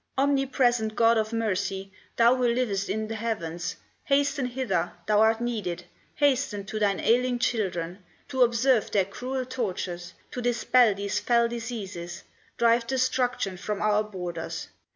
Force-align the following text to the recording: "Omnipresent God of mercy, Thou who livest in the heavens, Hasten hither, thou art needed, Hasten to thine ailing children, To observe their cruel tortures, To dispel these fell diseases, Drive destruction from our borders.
"Omnipresent 0.17 0.95
God 0.95 1.15
of 1.19 1.31
mercy, 1.31 1.91
Thou 2.15 2.35
who 2.35 2.47
livest 2.47 2.89
in 2.89 3.07
the 3.07 3.13
heavens, 3.13 3.75
Hasten 4.05 4.47
hither, 4.47 4.93
thou 5.05 5.21
art 5.21 5.39
needed, 5.39 5.83
Hasten 6.15 6.65
to 6.65 6.79
thine 6.79 6.99
ailing 6.99 7.37
children, 7.37 7.99
To 8.29 8.41
observe 8.41 8.89
their 8.89 9.05
cruel 9.05 9.45
tortures, 9.45 10.15
To 10.31 10.41
dispel 10.41 10.95
these 10.95 11.19
fell 11.19 11.47
diseases, 11.47 12.23
Drive 12.57 12.87
destruction 12.87 13.57
from 13.57 13.79
our 13.79 14.03
borders. 14.03 14.69